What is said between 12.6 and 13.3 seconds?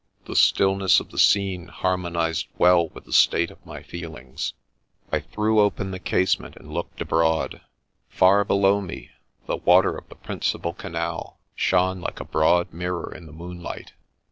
mirror in